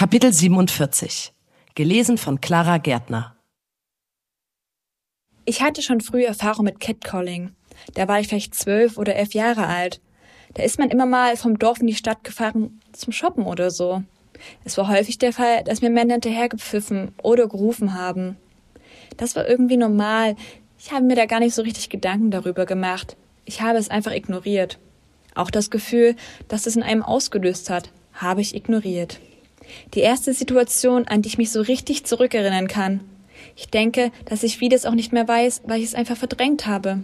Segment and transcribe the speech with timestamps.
[0.00, 1.34] Kapitel 47.
[1.74, 3.36] Gelesen von Clara Gärtner.
[5.44, 7.50] Ich hatte schon früh Erfahrung mit Catcalling.
[7.92, 10.00] Da war ich vielleicht zwölf oder elf Jahre alt.
[10.54, 14.02] Da ist man immer mal vom Dorf in die Stadt gefahren zum Shoppen oder so.
[14.64, 18.38] Es war häufig der Fall, dass mir Männer hinterhergepfiffen oder gerufen haben.
[19.18, 20.34] Das war irgendwie normal.
[20.78, 23.18] Ich habe mir da gar nicht so richtig Gedanken darüber gemacht.
[23.44, 24.78] Ich habe es einfach ignoriert.
[25.34, 26.16] Auch das Gefühl,
[26.48, 29.20] dass es in einem ausgelöst hat, habe ich ignoriert.
[29.94, 33.00] Die erste Situation, an die ich mich so richtig zurückerinnern kann.
[33.56, 37.00] Ich denke, dass ich vieles auch nicht mehr weiß, weil ich es einfach verdrängt habe.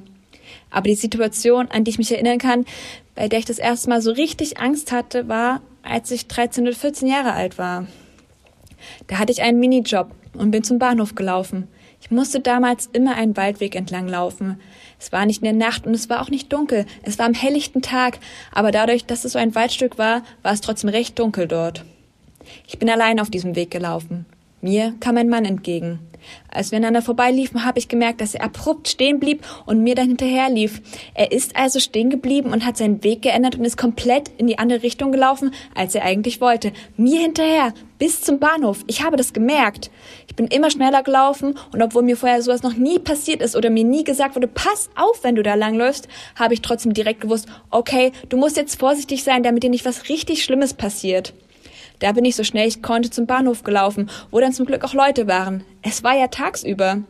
[0.71, 2.65] Aber die Situation, an die ich mich erinnern kann,
[3.15, 6.77] bei der ich das erste Mal so richtig Angst hatte, war, als ich 13 oder
[6.77, 7.87] 14 Jahre alt war.
[9.07, 11.69] Da hatte ich einen Minijob und bin zum Bahnhof gelaufen.
[12.01, 14.61] Ich musste damals immer einen Waldweg entlang laufen.
[15.01, 16.87] Es war nicht in der Nacht und es war auch nicht dunkel.
[17.03, 18.19] Es war am helllichten Tag,
[18.53, 21.85] aber dadurch, dass es so ein Waldstück war, war es trotzdem recht dunkel dort.
[22.67, 24.27] Ich bin allein auf diesem Weg gelaufen.
[24.63, 26.01] Mir kam ein Mann entgegen.
[26.49, 30.09] Als wir einander vorbeiliefen, habe ich gemerkt, dass er abrupt stehen blieb und mir dann
[30.09, 30.81] hinterherlief.
[31.15, 34.59] Er ist also stehen geblieben und hat seinen Weg geändert und ist komplett in die
[34.59, 36.73] andere Richtung gelaufen, als er eigentlich wollte.
[36.97, 38.83] Mir hinterher, bis zum Bahnhof.
[38.87, 39.91] Ich habe das gemerkt.
[40.27, 43.71] Ich bin immer schneller gelaufen und obwohl mir vorher sowas noch nie passiert ist oder
[43.71, 47.47] mir nie gesagt wurde, pass auf, wenn du da langläufst, habe ich trotzdem direkt gewusst,
[47.71, 51.35] okay, du musst jetzt vorsichtig sein, damit dir nicht was richtig Schlimmes passiert.
[51.99, 54.95] Da bin ich so schnell ich konnte zum Bahnhof gelaufen, wo dann zum Glück auch
[54.95, 55.65] Leute waren.
[55.83, 57.03] Es war ja tagsüber.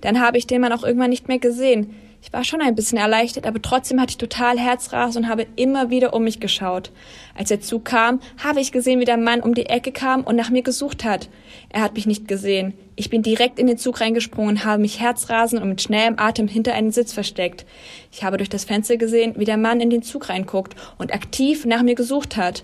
[0.00, 1.94] Dann habe ich den Mann auch irgendwann nicht mehr gesehen.
[2.24, 5.90] Ich war schon ein bisschen erleichtert, aber trotzdem hatte ich total Herzras und habe immer
[5.90, 6.92] wieder um mich geschaut.
[7.34, 10.36] Als der Zug kam, habe ich gesehen, wie der Mann um die Ecke kam und
[10.36, 11.28] nach mir gesucht hat.
[11.70, 12.74] Er hat mich nicht gesehen.
[12.94, 16.74] Ich bin direkt in den Zug reingesprungen, habe mich herzrasend und mit schnellem Atem hinter
[16.74, 17.66] einen Sitz versteckt.
[18.12, 21.64] Ich habe durch das Fenster gesehen, wie der Mann in den Zug reinguckt und aktiv
[21.66, 22.62] nach mir gesucht hat.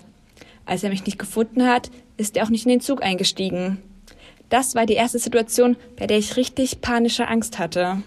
[0.69, 3.79] Als er mich nicht gefunden hat, ist er auch nicht in den Zug eingestiegen.
[4.49, 8.03] Das war die erste Situation, bei der ich richtig panische Angst hatte.